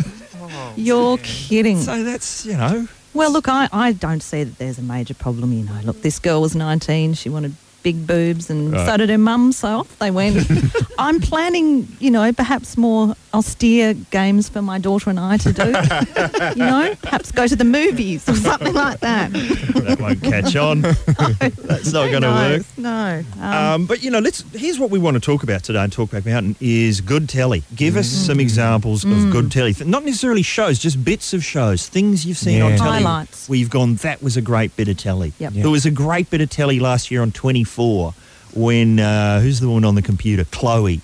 [0.75, 1.77] You're kidding.
[1.79, 5.51] So, that's, you know, Well, look, I, I don't see that there's a major problem.
[5.51, 7.15] You know, look, this girl was 19.
[7.15, 8.85] She wanted big boobs, and Right.
[8.85, 9.51] so did her mum.
[9.51, 10.47] So off they went.
[10.99, 15.65] I'm planning, you know, perhaps more austere games for my daughter and I to do.
[15.67, 19.31] you know, perhaps go to the movies or something like that.
[19.33, 20.81] that won't catch on.
[21.61, 22.63] That's not going to work.
[22.77, 23.23] No.
[23.41, 24.43] Um, Um, but you know, let's.
[24.53, 27.63] Here's what we want to talk about today on Talkback Mountain is good telly.
[27.75, 28.25] Give us Mm.
[28.27, 32.61] some examples of good telly, not necessarily shows, just bits of shows, things you've seen
[32.61, 33.03] on telly.
[33.03, 33.49] Highlights.
[33.49, 35.33] Where you've gone, that was a great bit of telly.
[35.39, 35.53] Yep.
[35.53, 35.61] Yeah.
[35.63, 38.13] There was a great bit of telly last year on 24
[38.53, 40.45] when uh, who's the woman on the computer?
[40.45, 41.01] Chloe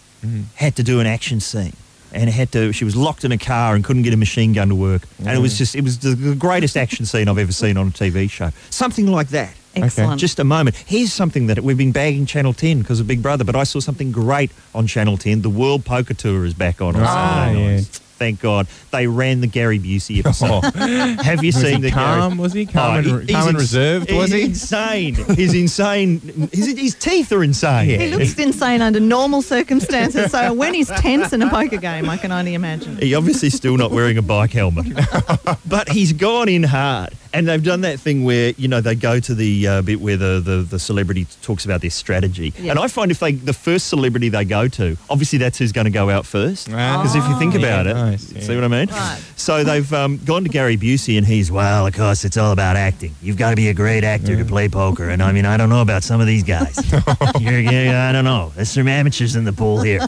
[0.55, 1.73] had to do an action scene.
[2.13, 2.71] And had to.
[2.71, 5.03] She was locked in a car and couldn't get a machine gun to work.
[5.19, 5.57] And it was mm.
[5.57, 5.75] just.
[5.75, 8.51] It was the, greatest action scene I've ever seen on a TV show.
[8.69, 9.53] Something like that.
[9.75, 10.19] excellent.
[10.19, 10.75] Just a moment.
[10.75, 13.79] Here's something that we've been bagging Channel 10 because of Big Brother, but I saw
[13.79, 15.41] something great on Channel 10.
[15.41, 16.95] The World Poker Tour is back on.
[16.95, 17.81] on oh,
[18.23, 18.37] Saturday yeah.
[18.37, 18.39] nights.
[18.39, 18.67] Thank God.
[18.91, 20.63] They ran the Gary Busey episode.
[21.23, 22.29] Have you Was seen he the calm?
[22.31, 22.41] Gary?
[22.41, 24.11] Was he calm and, he- re- he's calm and ins- reserved?
[24.13, 24.41] Was he?
[24.43, 25.15] insane.
[25.35, 26.19] He's insane.
[26.53, 27.89] His, his teeth are insane.
[27.89, 27.97] Yeah.
[27.97, 30.31] he looks insane under normal circumstances.
[30.31, 32.97] So when he's tense in a poker game, I can only imagine.
[32.97, 34.85] He obviously still not wearing a bike helmet,
[35.65, 37.13] but he's gone in hard.
[37.35, 40.17] And they've done that thing where you know they go to the uh, bit where
[40.17, 42.53] the, the, the celebrity talks about their strategy.
[42.59, 42.71] Yeah.
[42.71, 45.85] And I find if they the first celebrity they go to, obviously that's who's going
[45.85, 46.69] to go out first.
[46.71, 46.97] Ah.
[47.01, 47.57] Because if you think Oh.
[47.57, 48.87] about Yeah, it, nice, see what I mean?
[48.89, 49.19] Right.
[49.35, 52.75] So they've um, gone to Gary Busey, and he's well, of course, it's all about
[52.75, 53.13] acting.
[53.21, 55.09] You've got to be a great actor to play poker.
[55.09, 56.77] And I mean, I don't know about some of these guys.
[57.39, 58.51] You're, you're- I don't know.
[58.55, 60.01] There's some amateurs in the pool here.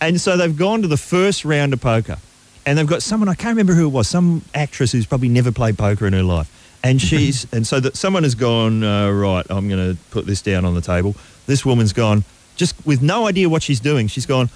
[0.00, 2.18] and so they've gone to the first round of poker,
[2.66, 5.52] and they've got someone I can't remember who it was, some actress who's probably never
[5.52, 6.48] played poker in her life.
[6.82, 9.44] And she's and so that someone has gone uh, right.
[9.50, 11.14] I'm going to put this down on the table.
[11.46, 12.24] This woman's gone
[12.56, 14.06] just with no idea what she's doing.
[14.06, 14.48] She's gone.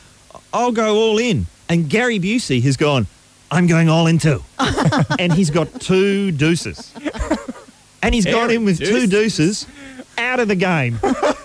[0.52, 1.46] I'll go all in.
[1.68, 3.07] And Gary Busey has gone.
[3.50, 4.42] I'm going all in too.
[5.18, 6.92] and he's got two deuces.
[8.03, 9.66] And he's gone in with two deuces
[10.18, 10.98] out of the game.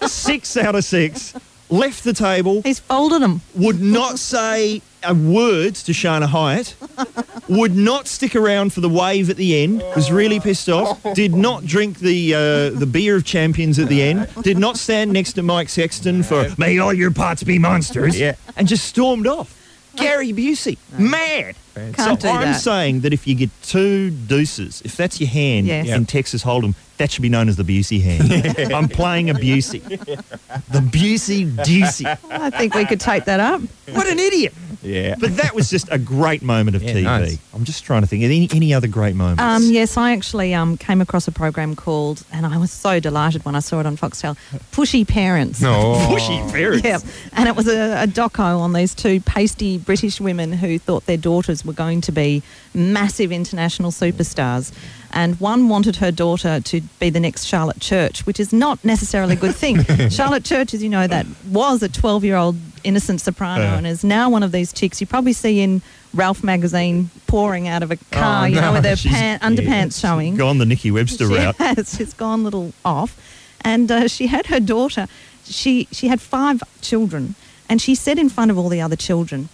[0.05, 1.33] six out of six.
[1.69, 2.61] Left the table.
[2.63, 3.41] He's folded them.
[3.55, 6.73] Would not say a word to Shana Hiatt.
[7.47, 9.83] Would not stick around for the wave at the end.
[9.95, 11.01] Was really pissed off.
[11.13, 14.27] Did not drink the uh, the beer of champions at the end.
[14.41, 18.33] Did not stand next to Mike Sexton for "May all your pots be monsters." Yeah.
[18.57, 19.55] and just stormed off.
[19.99, 21.55] Gary Busey, mad.
[21.75, 22.59] Can't so do I'm that.
[22.61, 25.87] saying that if you get two deuces, if that's your hand Yes.
[25.87, 28.73] in Texas Hold'em, that should be known as the Busey hand.
[28.73, 29.81] I'm playing a Busey.
[29.87, 32.17] The Busey Deucey.
[32.29, 33.61] I think we could take that up.
[33.91, 34.53] What an idiot.
[34.81, 35.15] Yeah.
[35.19, 37.03] But that was just a great moment of Yeah, TV.
[37.03, 37.37] nice.
[37.53, 38.23] I'm just trying to think.
[38.23, 39.41] Any, any other great moments?
[39.41, 43.43] Um, yes, I actually um, came across a program called, and I was so delighted
[43.45, 44.37] when I saw it on Foxtel,
[44.71, 45.61] Pushy Parents.
[45.61, 45.95] No.
[46.09, 46.85] Pushy parents.
[46.85, 46.99] Yeah,
[47.33, 51.17] and it was a, a doco on these two pasty British women who thought their
[51.17, 52.41] daughters were going to be
[52.73, 54.71] massive international superstars.
[55.11, 59.33] And one wanted her daughter to be the next Charlotte Church, which is not necessarily
[59.33, 59.83] a good thing.
[60.09, 63.77] Charlotte Church, as you know, that was a 12 year old innocent soprano Yeah.
[63.77, 65.81] and is now one of these chicks you probably see in
[66.13, 70.35] Ralph magazine pouring out of a car, you know, with her pan- underpants showing.
[70.35, 71.55] Gone the Nikki Webster She route.
[71.57, 71.95] has.
[71.97, 73.17] She's gone a little off.
[73.61, 75.07] And uh, she had her daughter.
[75.45, 77.35] She, she had five children.
[77.67, 79.49] And she said in front of all the other children,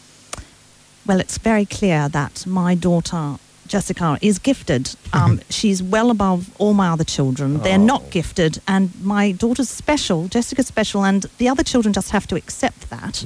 [1.06, 4.96] Well, it's very clear that my daughter, Jessica, is gifted.
[5.14, 7.60] Um, she's well above all my other children.
[7.60, 8.60] They're not gifted.
[8.68, 11.04] And my daughter's special, Jessica's special.
[11.06, 13.26] And the other children just have to accept that.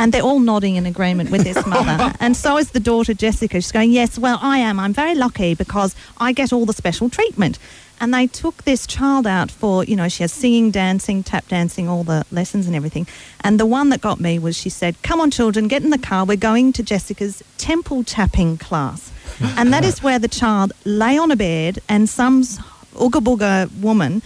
[0.00, 2.12] And they're all nodding in agreement with this mother.
[2.20, 3.56] and so is the daughter, Jessica.
[3.60, 4.78] She's going, Yes, well, I am.
[4.78, 7.58] I'm very lucky because I get all the special treatment.
[8.00, 11.88] And they took this child out for, you know, she has singing, dancing, tap dancing,
[11.88, 13.06] all the lessons and everything.
[13.40, 15.98] And the one that got me was she said, Come on, children, get in the
[15.98, 16.24] car.
[16.24, 19.12] We're going to Jessica's temple tapping class.
[19.40, 24.22] and that is where the child lay on a bed and some ooga booga woman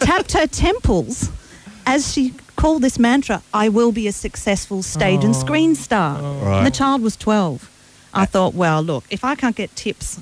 [0.00, 1.30] tapped her temples
[1.86, 5.74] as she called this mantra, I will be a successful stage and screen oh.
[5.74, 6.18] star.
[6.20, 6.58] Oh.
[6.58, 7.70] And the child was 12.
[8.12, 10.20] I uh, thought, well, look, if I can't get tips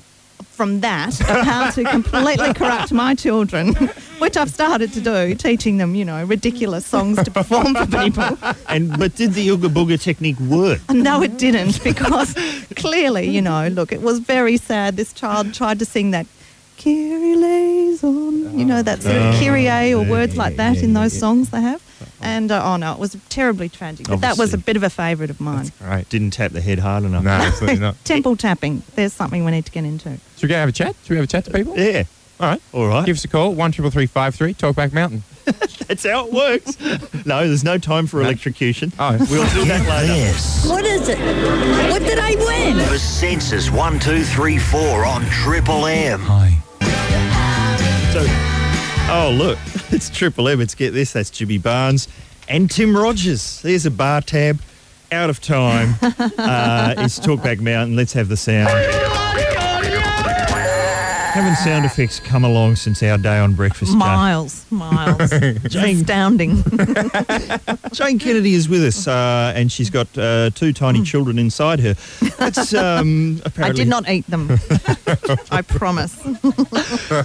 [0.59, 3.73] from that of how to completely corrupt my children,
[4.19, 8.37] which I've started to do, teaching them, you know, ridiculous songs to perform for people.
[8.67, 10.81] And but did the Ooga Booga technique work?
[10.89, 12.35] Uh, no, it didn't because
[12.75, 14.97] clearly, you know, look, it was very sad.
[14.97, 16.27] This child tried to sing that
[16.77, 21.17] Kyrie eleison, you know, that sort of ah, Kyrie or words like that in those
[21.17, 21.81] songs they have.
[22.21, 24.07] And uh, oh no, it was terribly tragic.
[24.07, 25.71] But that was a bit of a favourite of mine.
[25.81, 26.07] Right.
[26.09, 27.23] Didn't tap the head hard enough.
[27.23, 28.03] No, absolutely not.
[28.05, 28.83] Temple tapping.
[28.95, 30.17] There's something we need to get into.
[30.35, 30.95] Should we go have a chat?
[31.03, 31.77] Should we have a chat to people?
[31.77, 32.03] Yeah.
[32.39, 32.61] All right.
[32.73, 33.05] All right.
[33.05, 34.53] Give us a call, one triple three five three.
[34.53, 35.23] Talkback Mountain.
[35.87, 36.79] That's how it works.
[37.25, 38.93] no, there's no time for electrocution.
[38.99, 40.13] Oh, We'll do that later.
[40.13, 40.67] Yes.
[40.67, 41.17] What is it?
[41.91, 42.77] What did I win?
[42.77, 46.19] The Sensis 1234 on Triple M.
[46.21, 46.57] hi.
[48.13, 48.21] So,
[49.11, 49.57] oh look,
[49.91, 50.61] it's Triple M.
[50.61, 51.13] It's get this.
[51.13, 52.07] That's Jimmy Barnes
[52.47, 53.61] and Tim Rogers.
[53.61, 54.61] There's a bar tab.
[55.11, 55.95] Out of time.
[56.01, 57.95] uh, it's Talkback Mountain.
[57.95, 58.69] Let's have the sound.
[61.31, 63.91] Haven't sound effects come along since our day on breakfast?
[63.91, 63.99] Jane?
[63.99, 65.31] Miles, miles.
[65.33, 65.97] It's Jane.
[65.97, 66.63] astounding.
[67.93, 71.93] Jane Kennedy is with us, uh, and she's got uh, two tiny children inside her.
[72.37, 74.49] That's um, I did not eat them.
[75.51, 76.19] I promise.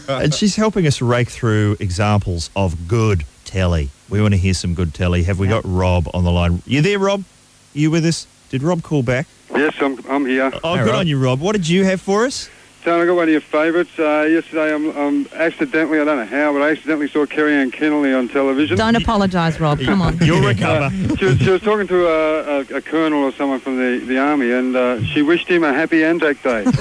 [0.08, 3.88] and she's helping us rake through examples of good telly.
[4.10, 5.22] We want to hear some good telly.
[5.24, 6.62] Have we got Rob on the line?
[6.66, 7.24] You there, Rob?
[7.72, 8.26] You with us?
[8.50, 9.26] Did Rob call back?
[9.50, 10.52] Yes, I'm, I'm here.
[10.62, 10.98] Oh, Hey, good Rob.
[11.00, 11.40] on you, Rob.
[11.40, 12.50] What did you have for us?
[12.84, 13.98] John, I got one of your favourites.
[13.98, 18.14] Uh, yesterday, I'm, I'm accidentally, I don't know how, but I accidentally saw Kerri-Anne Kennerley
[18.16, 18.76] on television.
[18.76, 19.80] Don't apologise, Rob.
[19.80, 20.18] Come on.
[20.22, 20.90] You'll recover.
[21.16, 24.18] she, was, she was talking to a, a, a colonel or someone from the, the
[24.18, 26.64] army, and uh, she wished him a happy Anzac Day.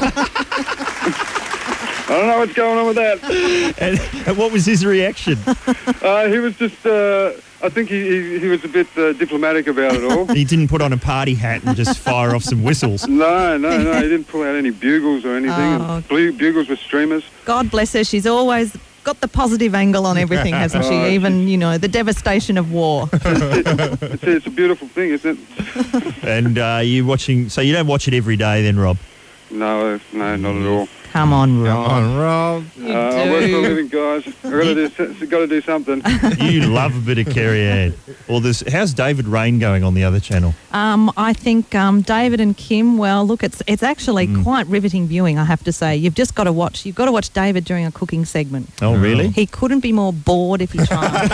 [2.06, 3.24] I don't know what's going on with that.
[3.82, 5.38] and, and what was his reaction?
[6.02, 7.32] Uh, he was just, uh,
[7.64, 10.26] I think he, he, he was a bit uh, diplomatic about it all.
[10.34, 13.08] He didn't put on a party hat and just fire off some whistles.
[13.08, 13.94] No, no, no.
[13.94, 15.82] He didn't pull out any bugles or anything.
[15.82, 15.96] Oh.
[15.96, 17.24] And blue bugles with streamers.
[17.46, 18.04] God bless her.
[18.04, 20.94] She's always got the positive angle on everything, hasn't she?
[20.94, 23.10] Oh, Even, you know, the devastation of war.
[23.24, 26.24] It's, it's a beautiful thing, isn't it?
[26.24, 27.48] And uh, you watching?
[27.50, 28.98] So you don't watch it every day, then, Rob?
[29.50, 30.88] No, no, not at all.
[31.14, 31.88] Come on, Rob.
[31.88, 31.92] Come Rob.
[31.92, 32.66] on, Rob.
[32.76, 33.62] You Uh, I work for a do.
[33.62, 34.28] living, guys.
[34.44, 34.74] I've got to
[35.20, 36.02] do, got to do something.
[36.44, 37.94] You love a bit of Kerri-Anne.
[38.28, 40.56] Well, there's how's David Reyne going on the other channel?
[40.72, 42.98] Um, I think um, David and Kim.
[42.98, 45.38] Well, look, it's it's actually quite riveting viewing.
[45.38, 45.96] I have to say.
[45.96, 46.84] You've just got to watch.
[46.86, 48.70] You've got to watch David during a cooking segment.
[48.82, 49.30] Oh, really?
[49.30, 51.28] He couldn't be more bored if he tried.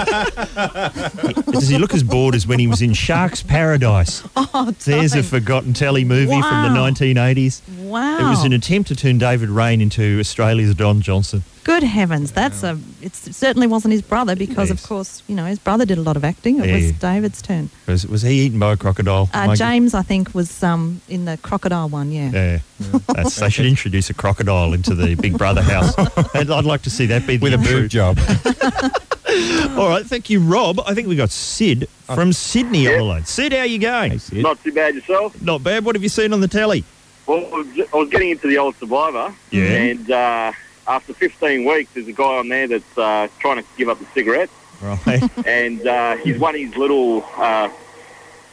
[1.51, 4.23] Does he look as bored as when he was in Shark's Paradise?
[4.35, 7.61] oh, There's a forgotten telly movie from the 1980s.
[7.85, 8.19] wow.
[8.19, 11.43] It was an attempt to turn David Reyne into Australia's Don Johnson.
[11.63, 12.79] Good heavens, that's a.
[13.01, 14.81] It certainly wasn't his brother because, Yes.
[14.81, 16.59] of course, you know his brother did a lot of acting.
[16.59, 16.75] It Yeah.
[16.77, 17.69] was David's turn.
[17.85, 19.29] Was, was he eaten by a crocodile?
[19.33, 19.59] Uh, Mikey?
[19.59, 22.11] James, I think, was um, in the crocodile one.
[22.11, 22.31] Yeah.
[22.31, 22.59] Yeah,
[23.13, 25.93] That's, they should introduce a crocodile into the Big Brother house.
[26.33, 27.81] And I'd like to see that be the With a intro.
[27.81, 28.17] boob job.
[29.77, 30.79] All right, thank you, Rob.
[30.87, 33.25] I think we got Sid from Sydney on the line.
[33.25, 34.11] Sid, how you going?
[34.13, 34.41] hey, Sid.
[34.43, 35.39] Not too bad yourself.
[35.41, 35.85] Not bad.
[35.85, 36.83] What have you seen on the telly?
[37.29, 39.63] Well, I was ju- I was getting into the old Survivor, Yeah.
[39.65, 40.51] and uh,
[40.87, 44.07] after 15 weeks, there's a guy on there that's uh, trying to give up the
[44.15, 44.49] cigarette,
[44.81, 45.21] Right.
[45.45, 47.69] and uh, he's won his little uh,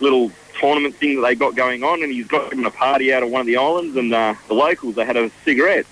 [0.00, 3.22] little tournament thing that they got going on, and he's got given a party out
[3.22, 5.86] of one of the islands, and uh, the locals they had a cigarette.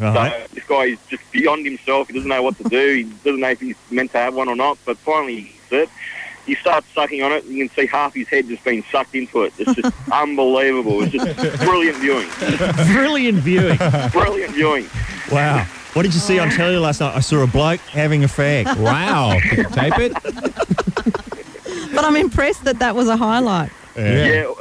[0.00, 0.32] Right.
[0.48, 2.08] So this guy is just beyond himself.
[2.08, 2.94] He doesn't know what to do.
[2.94, 4.78] He doesn't know if he's meant to have one or not.
[4.84, 5.96] But finally, he gets it.
[6.50, 7.44] He starts sucking on it.
[7.44, 9.52] and You can see half his head just being sucked into it.
[9.56, 11.00] It's just unbelievable.
[11.04, 12.28] It's just brilliant viewing.
[12.92, 13.76] Brilliant viewing.
[14.10, 14.86] Brilliant viewing.
[15.30, 15.64] Wow.
[15.92, 17.14] What did you see on telly last night?
[17.14, 18.76] I saw a bloke having a fag.
[18.78, 19.38] Wow.
[19.38, 20.12] Did you tape it?
[21.94, 23.70] But I'm impressed that that was a highlight.
[23.96, 24.02] Yeah,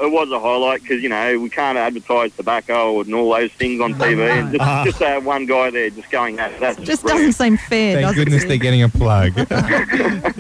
[0.02, 3.80] it was a highlight because, you know, we can't advertise tobacco and all those things
[3.82, 4.28] on TV.
[4.30, 4.84] And just, Ah.
[4.86, 7.36] just to have one guy there just going, that, that's Just brilliant.
[7.38, 8.48] doesn't seem fair, Thank does goodness it?
[8.48, 9.34] they're getting a plug.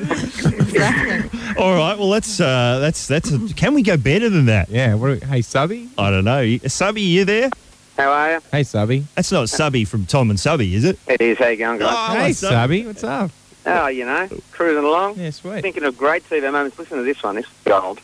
[0.10, 1.39] exactly.
[1.58, 1.97] All right.
[1.97, 3.32] Well, that's uh, that's that's.
[3.32, 4.69] A, can we go better than that?
[4.69, 4.93] yeah.
[4.95, 5.89] What, hey, Subby.
[5.97, 6.58] I don't know.
[6.67, 7.49] Subby, you there?
[7.97, 8.39] How are you?
[8.52, 9.04] Hey, Subby.
[9.15, 10.97] That's not Subby from Tom and Subby, is it?
[11.08, 11.38] It is.
[11.38, 11.89] How you going, guys?
[11.91, 12.34] Oh, hey.
[12.34, 12.86] Subby.
[12.86, 13.32] What's up?
[13.65, 15.19] Oh, you know, cruising along.
[15.19, 15.62] Yeah, sweet.
[15.62, 16.80] Thinking of great TV moments.
[16.80, 17.36] Listen to this one.
[17.36, 17.99] This is gold.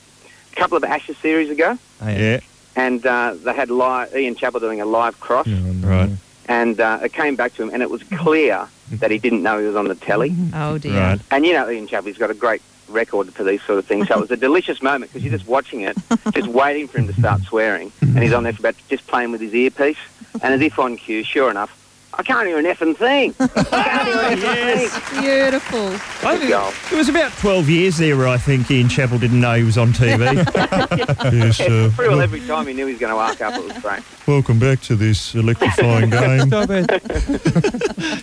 [0.55, 2.39] Couple of Ashes series ago, Yeah.
[2.75, 6.09] and uh, they had live, Ian Chappell doing a live cross, Right.
[6.47, 9.59] and uh, it came back to him, and it was clear that he didn't know
[9.59, 10.35] he was on the telly.
[10.53, 10.99] Oh dear.
[10.99, 11.19] Right.
[11.31, 14.07] And you know, Ian Chappell, he's got a great record for these sort of things.
[14.07, 15.97] So it was a delicious moment because you're just watching it,
[16.33, 19.31] just waiting for him to start swearing, and he's on there for about just playing
[19.31, 19.97] with his earpiece,
[20.41, 21.71] and as if on cue, sure enough,
[22.17, 23.35] I can't hear an effing thing.
[23.39, 25.21] I can't hear an effing thing.
[25.21, 25.87] Beautiful.
[26.27, 26.71] I think Goal.
[26.91, 29.77] it was about 12 years there where I think Ian Chappell didn't know he was
[29.77, 30.35] on TV.
[31.33, 33.63] yes, uh, Pretty well every time he knew he was going to arc up, it
[33.65, 33.99] was great.
[34.27, 36.47] welcome back to this electrifying game.
[36.47, 36.85] Stop it.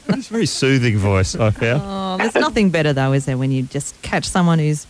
[0.09, 1.83] It's a very soothing voice, I found.
[1.85, 4.87] Oh, there's nothing better though, is there, when you just catch someone who's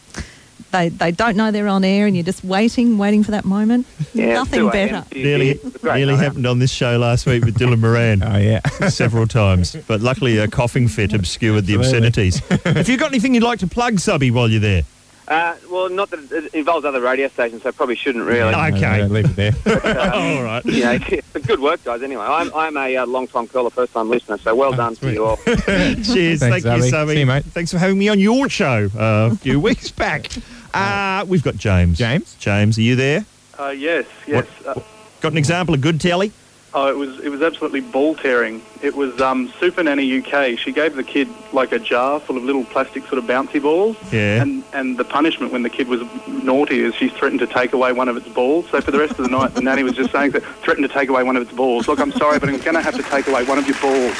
[0.72, 3.86] they they don't know they're on air and you're just waiting, waiting for that moment.
[4.14, 4.96] Yeah, nothing better.
[4.96, 5.04] a.m.
[5.14, 8.22] Nearly, It's a great nearly happened on this show last week with Dylan Moran.
[8.32, 8.60] Oh, yeah.
[8.88, 12.38] several times, but luckily a coughing fit obscured the obscenities.
[12.64, 14.82] Have you got anything you'd like to plug, Subby, while you're there?
[15.28, 18.52] Uh, well, not that it involves other radio stations, so I probably shouldn't really.
[18.54, 18.80] Okay.
[18.80, 20.12] No, no, leave it there.
[20.14, 20.64] All right.
[20.64, 20.98] You know,
[21.32, 22.02] but good work, guys.
[22.02, 25.14] Anyway, I'm, I'm a uh, long-time caller, first-time listener, so well done to sweet.
[25.14, 25.36] you all.
[25.36, 26.04] Cheers.
[26.04, 26.90] Thanks, Thank you, Subby.
[26.90, 27.12] Subby.
[27.14, 27.44] See you, mate.
[27.46, 30.26] Thanks for having me on your show uh, a few weeks back.
[30.74, 31.98] Uh, we've got James.
[31.98, 32.34] James?
[32.38, 33.24] James, are you there?
[33.58, 34.46] Uh, yes, yes.
[34.66, 34.80] Uh,
[35.20, 36.32] Got an example of good telly?
[36.74, 38.62] Oh, it was it was absolutely ball tearing.
[38.82, 40.58] It was um, Super Nanny UK.
[40.58, 43.96] She gave the kid like a jar full of little plastic sort of bouncy balls.
[44.12, 44.42] Yeah.
[44.42, 47.92] And and the punishment when the kid was naughty is she threatened to take away
[47.92, 48.68] one of its balls.
[48.70, 50.92] So for the rest of the night, the nanny was just saying that threatened to
[50.92, 51.88] take away one of its balls.
[51.88, 54.16] Look, I'm sorry, but I'm going to have to take away one of your balls.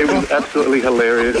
[0.00, 1.36] It was absolutely hilarious.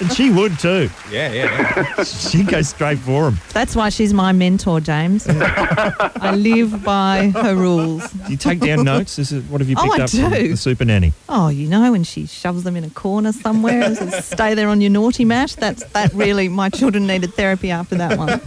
[0.00, 0.88] And she would too.
[1.10, 2.02] Yeah, yeah.
[2.04, 3.38] She'd go straight for him.
[3.52, 5.26] That's why she's my mentor, James.
[5.28, 8.10] I live by her rules.
[8.10, 9.18] Do you take down notes?
[9.18, 11.12] Is it, what have you Oh, picked I up from the Super Nanny?
[11.28, 14.68] Oh, you know, when she shoves them in a corner somewhere and says, stay there
[14.68, 15.56] on your naughty mat.
[15.58, 16.48] That's that really.
[16.48, 18.40] My children needed therapy after that one.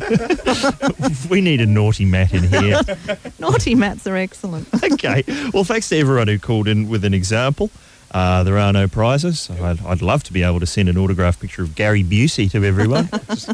[1.29, 2.79] We need a naughty mat in here.
[3.39, 4.67] naughty mats are excellent.
[4.84, 5.23] okay.
[5.53, 7.69] Well, thanks to everyone who called in with an example.
[8.13, 9.49] Uh, there are no prizes.
[9.49, 12.63] I'd, I'd love to be able to send an autographed picture of Gary Busey to
[12.63, 13.10] everyone.
[13.30, 13.52] Just-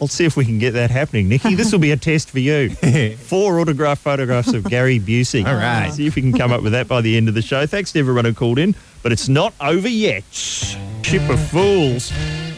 [0.00, 1.28] I'll see if we can get that happening.
[1.28, 2.70] Nikki, this will be a test for you.
[3.16, 5.46] Four autographed photographs of Gary Busey.
[5.46, 5.92] All right.
[5.92, 7.66] See if we can come up with that by the end of the show.
[7.66, 10.24] Thanks to everyone who called in, but it's not over yet.
[10.32, 12.12] Ship of Fools.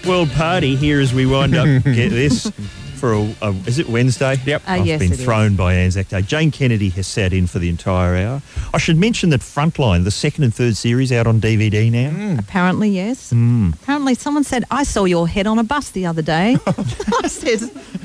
[0.07, 1.67] World Party here as we wind up.
[1.85, 2.51] Get this.
[3.03, 4.37] For a, a, is it Wednesday?
[4.47, 4.63] Yep.
[4.65, 5.25] Uh, I've yes, been it is.
[5.25, 6.23] thrown by Anzac Day.
[6.23, 8.43] Jane Kennedy has sat in for the entire hour.
[8.73, 12.37] I should mention that Frontline, the second and third series, out on DVD now.
[12.39, 13.33] Apparently, yes.
[13.33, 13.75] Mm.
[13.75, 16.57] Apparently, someone said, I saw your head on a bus the other day.
[16.69, 17.59] I said,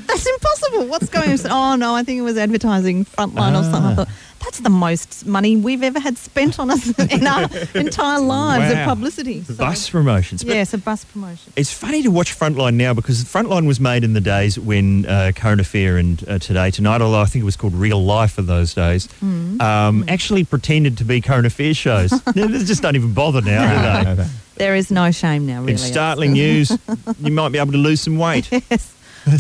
[0.08, 0.88] That's impossible.
[0.88, 1.40] What's going on?
[1.46, 3.84] Oh, no, I think it was advertising Frontline or something.
[3.84, 3.96] I Ah.
[3.98, 4.10] thought,
[4.48, 8.84] That's the most money we've ever had spent on us in our entire lives Wow.
[8.84, 9.44] of publicity.
[9.44, 10.42] So, Bus promotions.
[10.42, 11.52] But Yes, a bus promotion.
[11.58, 15.34] It's funny to watch Frontline now because Frontline was made in the days when uh,
[15.36, 18.46] Current Affair and uh, Today Tonight, although I think it was called Real Life in
[18.46, 19.62] those days, Mm.
[19.62, 22.12] um, actually pretended to be Current Affair shows.
[22.34, 24.28] they just don't even bother now, do they?
[24.56, 25.74] There is no shame now, really.
[25.74, 26.72] In startling news,
[27.20, 28.50] you might be able to lose some weight.
[28.50, 28.94] yes.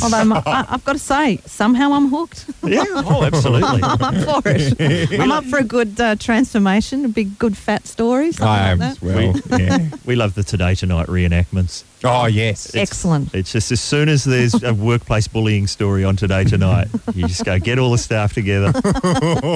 [0.03, 2.49] Although I, I've got to say, somehow I'm hooked.
[2.63, 3.81] Yeah, oh, absolutely.
[3.83, 5.11] I'm up for it.
[5.19, 8.31] I'm up for a good uh, transformation, a big, good fat story.
[8.41, 9.43] I am like as that.
[9.49, 9.59] well.
[9.59, 9.89] Yeah.
[10.05, 11.83] We love the Today Tonight reenactments.
[12.03, 12.75] Oh, yes.
[12.75, 13.33] Excellent.
[13.33, 17.43] It's just as soon as there's a workplace bullying story on Today Tonight, you just
[17.43, 18.71] go get all the staff together.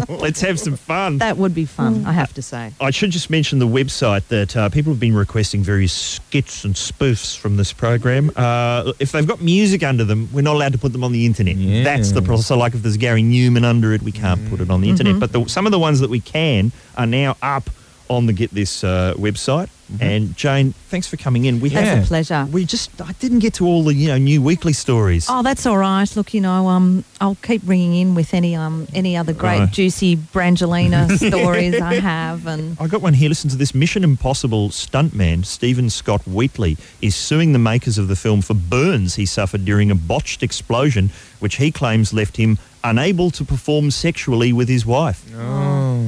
[0.10, 1.20] Let's have some fun.
[1.20, 2.74] That would be fun, I have to say.
[2.82, 6.74] I should just mention the website that uh, people have been requesting various skits and
[6.74, 8.32] spoofs from this program.
[8.36, 11.26] Uh, if they've got music under them, we're not allowed to put them on the
[11.26, 11.56] internet.
[11.56, 11.84] Yeah.
[11.84, 12.42] That's the problem.
[12.42, 15.20] So, like if there's Gary Numan under it, we can't put it on the internet.
[15.20, 17.70] But the, some of the ones that we can are now up
[18.12, 19.70] on the Get This uh, website.
[20.00, 21.60] And Jane, thanks for coming in.
[21.60, 22.48] We That's had a pleasure.
[22.50, 25.28] we just I didn't get to all the you know new weekly stories.
[25.30, 26.10] Oh, that's all right.
[26.16, 29.72] Look, you know, um, I'll keep ringing in with any um any other great Right.
[29.72, 33.28] juicy Brangelina stories I have, and I got one here.
[33.28, 33.76] Listen to this.
[33.76, 39.16] Mission Impossible stuntman Stephen Scott Wheatley is suing the makers of the film for burns
[39.16, 44.54] he suffered during a botched explosion, which he claims left him unable to perform sexually
[44.54, 45.24] with his wife.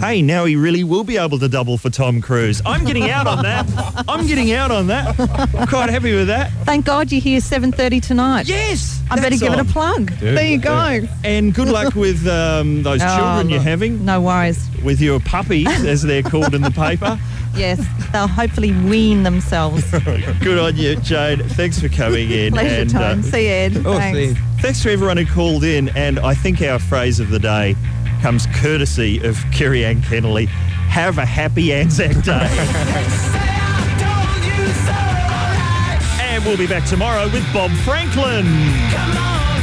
[0.01, 2.61] Hey, now he really will be able to double for Tom Cruise.
[2.65, 3.65] I'm getting out on that.
[4.07, 5.17] I'm getting out on that.
[5.55, 6.51] I'm quite happy with that.
[6.65, 8.47] thank God you're here seven thirty tonight.
[8.47, 10.11] Yes, I better that's give it a plug.
[10.19, 11.01] there you go.
[11.23, 14.67] And good luck with um, those Oh, children you're having, No worries.
[14.83, 17.17] with your puppies, as they're called in the paper.
[17.55, 19.89] Yes, they'll hopefully wean themselves.
[20.41, 21.39] Good on you, Jane.
[21.49, 22.53] Thanks for coming in.
[22.53, 23.19] Pleasure and, time.
[23.19, 23.77] uh, See you, Ed.
[23.85, 24.17] Oh, Thanks.
[24.17, 24.33] see.
[24.59, 27.75] Thanks to everyone who called in, and I think our phrase of the day
[28.21, 30.47] comes courtesy of Kerri-Anne Kennerley.
[30.47, 32.47] Have a happy Anzac Day.
[36.21, 38.45] and we'll be back tomorrow with Bob Franklin.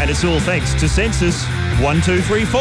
[0.00, 1.44] And it's all thanks to Sensis.
[1.82, 2.60] One, two, three, four.